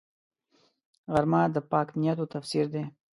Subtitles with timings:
[1.11, 2.83] غرمه د پاک نیتونو تفسیر دی